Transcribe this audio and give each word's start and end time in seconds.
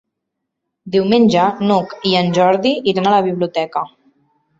Diumenge 0.95 1.43
n'Hug 1.71 1.93
i 2.11 2.13
en 2.21 2.31
Jordi 2.39 2.71
iran 2.93 3.11
a 3.11 3.13
la 3.17 3.21
biblioteca. 3.29 3.85